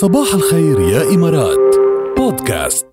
[0.00, 1.76] صباح الخير يا إمارات.
[2.16, 2.86] بودكاست.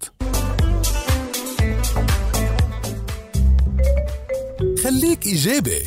[4.84, 5.82] خليك إيجابي.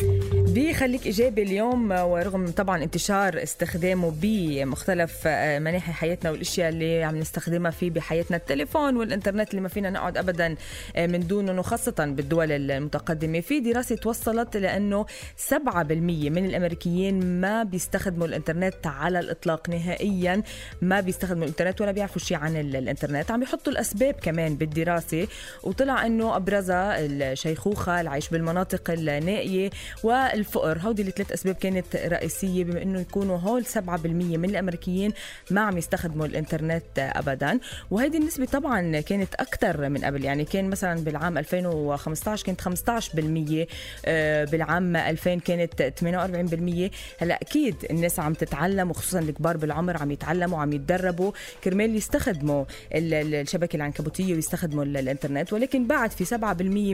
[0.55, 7.71] بخليك إيجابي اليوم ورغم طبعا انتشار استخدامه بمختلف آه، مناحي حياتنا والأشياء اللي عم نستخدمها
[7.71, 10.55] فيه بحياتنا التليفون والإنترنت اللي ما فينا نقعد ابدا
[10.97, 13.41] آه، من دونه وخاصة بالدول المتقدمة.
[13.41, 20.43] في دراسة توصلت لأنه 7% من الأمريكيين ما بيستخدموا الإنترنت على الإطلاق نهائيا
[20.83, 23.31] ما بيستخدموا الإنترنت ولا بيعرفوا شيء عن الإنترنت.
[23.31, 25.27] عم يحطوا الأسباب كمان بالدراسة
[25.63, 29.71] وطلع إنه أبرزها الشيخوخة العيش بالمناطق النائية
[30.03, 30.79] وال الفقر.
[30.79, 35.13] هودي الثلاث أسباب كانت رئيسية بما إنه يكونوا هول 7% من الأمريكيين
[35.51, 37.59] ما عم يستخدموا الإنترنت ابدا.
[37.91, 40.25] وهيدي النسبة طبعا كانت أكثر من قبل.
[40.25, 43.67] يعني كان مثلا بالعام 2015 كانت 15%
[44.05, 50.59] آه، بالعام 2000 كانت 48% هلأ أكيد الناس عم تتعلم وخصوصا الكبار بالعمر عم يتعلموا
[50.59, 51.33] عم يتدربوا.
[51.65, 55.53] كرمال يستخدموا الشبكة العنكبوتية ويستخدموا الإنترنت.
[55.53, 56.35] ولكن بعد في 7%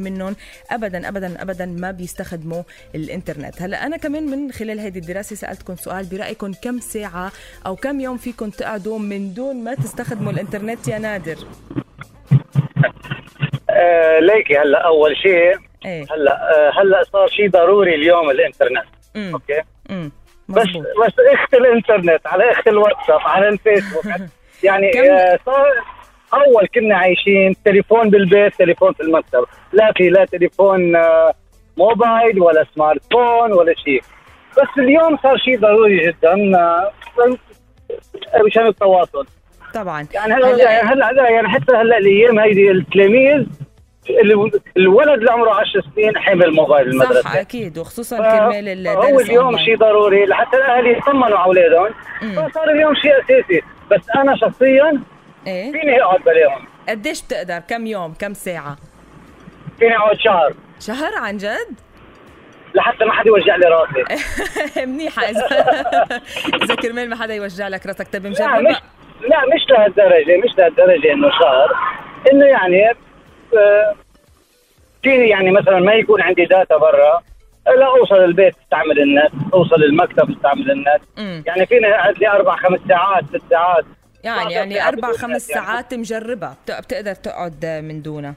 [0.01, 0.37] منهم
[0.71, 2.63] ابدا ابدا ابدا ما بيستخدموا
[2.95, 3.36] الإنترنت.
[3.37, 3.63] الإنترنت.
[3.63, 7.33] هلا أنا كمان من خلال هذه الدراسة سألتكم سؤال برأيكم كم ساعة
[7.67, 11.37] أو كم يوم فيكم تقعدوا من دون ما تستخدموا الإنترنت يا نادر؟
[13.71, 18.85] آه ليكي هلا أول شيء إيه؟ هلا آه هلا صار شيء ضروري اليوم الإنترنت.
[19.15, 19.33] مم.
[19.33, 19.63] okay؟
[20.49, 20.69] بس
[21.07, 24.05] بس اخت الإنترنت على اخت الواتساب على الفيسبوك.
[24.63, 25.67] يعني آه صار
[26.35, 29.45] أول كنا عايشين تليفون بالبيت تليفون في المكتب.
[29.73, 31.35] لا في لا تليفون آه
[31.77, 34.03] موبايل ولا smart phone ولا شيء.
[34.53, 36.93] بس اليوم صار شيء ضروري جدا آه،
[38.47, 39.27] مشان التواصل.
[39.75, 40.07] طبعا.
[40.15, 43.47] يعني هلا يعني هلا هلا يعني حتى هلا الأيام هيدي التلاميذ
[44.11, 47.41] ال- الولد اللي عمره 10 سنين حامل موبايل صح المدرسة.
[47.41, 49.59] أكيد وخصوصا كرمال الدرس هو اليوم.
[49.59, 51.89] شيء ضروري لحتى الأهل يطمنوا على اولادهم.
[52.21, 53.63] فصار اليوم شيء أساسي.
[53.91, 55.01] بس أنا شخصيا
[55.47, 58.77] إيه؟ فيني أقعد بلاهم قديش بتقدر؟ كم يوم؟ كم ساعة؟
[59.79, 60.53] فيني أقعد شهر.
[60.81, 61.75] شهر عن جد؟
[62.75, 64.05] لحتى ما حدا يوجع لي راسي.
[64.87, 65.23] منيحة.
[65.23, 65.47] إذا
[66.65, 68.13] إذا كرمال ما حدا يوجع لك راسك.
[68.13, 68.31] طيب لا
[68.61, 68.77] مش
[69.21, 71.73] لا مش لهالدرجة مش لهالدرجة إنه شهر.
[72.33, 72.91] إنه يعني
[73.57, 73.95] آه،
[75.03, 77.23] فيني يعني مثلا ما يكون عندي data برا
[77.79, 81.47] لا أوصل البيت استعمل النت أوصل المكتب استعمل النت.
[81.47, 83.85] يعني فيني أقعد لي أربع خمس ساعات ست ساعات.
[84.25, 85.47] يعني يعني أربع خمس.
[85.47, 85.95] ساعات.
[85.95, 86.53] مجربة.
[86.53, 88.35] بت- بتقدر تقعد من دونها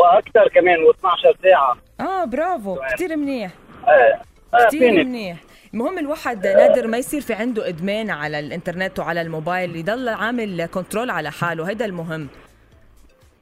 [0.00, 1.76] وأكثر كمان و12 ساعة.
[2.00, 2.78] آه برافو.
[2.94, 3.50] كثير منيح.
[3.88, 4.22] إيه
[4.54, 5.36] آه، كثير فيني؟ منيح.
[5.74, 11.10] المهم الواحد نادر ما يصير في عنده إدمان على الإنترنت وعلى الموبايل يضل عامل كنترول
[11.10, 11.68] على حاله.
[11.68, 12.28] هيدا المهم.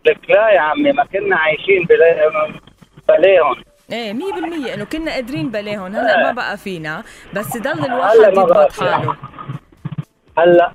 [0.07, 2.61] لك لا يا عمي ما كنا عايشين بلا-
[3.09, 3.55] بلاهم.
[3.93, 5.95] إيه 100% إنه كنا قادرين بلاهم.
[5.97, 7.03] هلأ ما بقى فينا.
[7.35, 8.73] بس ضل الواحد يضبط.
[8.73, 9.17] حاله.
[10.39, 10.73] هلأ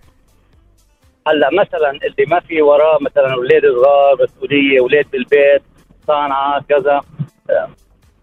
[1.27, 5.61] هلا مثلا اللي ما في وراه مثلا أولاد صغار مسؤولية أولاد بالبيت
[6.07, 7.01] صانعه كذا.
[7.49, 7.69] آه،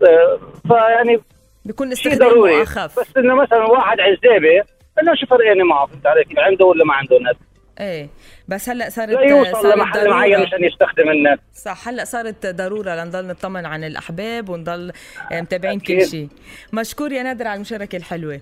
[0.02, 1.20] آه، فيعني
[1.64, 2.62] بيكون ضروري.
[2.62, 3.00] أخف.
[3.00, 4.64] بس إنه مثلا واحد عزابة
[5.02, 7.36] إنه شو فرقاني معه؟ فهمت علي؟ كيف عنده ولا ما عنده نت؟
[7.80, 8.08] إيه.
[8.48, 11.40] بس هلأ صارت لا يوصل صارت لمحل معين مشان يستخدم النت.
[11.54, 11.88] صح.
[11.88, 14.92] هلأ صارت ضرورة لنضل نطمن عن الأحباب ونضل
[15.32, 16.06] آه، متابعين كل.
[16.06, 16.28] شيء
[16.72, 18.40] مشكور يا نادر على المشاركة الحلوة.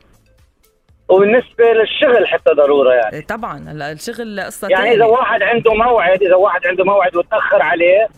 [1.11, 3.17] وبالنسبة للشغل حتى ضرورة يعني.
[3.17, 3.59] إيه طبعا.
[3.69, 4.95] هلا الشغل قصه يعني.
[4.95, 8.09] إذا واحد عنده موعد إذا واحد عنده موعد وتأخر عليه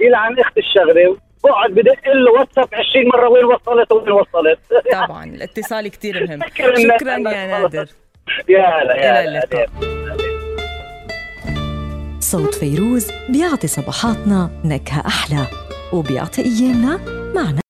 [0.00, 4.58] يلعن إخت الشغلة بقعد بدق له واتساب 20 مرة وين وصلت؟ وين وصلت؟
[4.92, 5.24] طبعا.
[5.24, 6.40] الاتصال كتير مهم.
[6.98, 7.46] شكرا يا.
[7.46, 7.86] نادر.
[8.48, 9.66] يا هلا يا هلا.
[12.20, 15.46] صوت فيروز بيعطي صباحاتنا نكهة أحلى
[15.92, 17.00] وبيعطي أيامنا
[17.34, 17.60] معنى.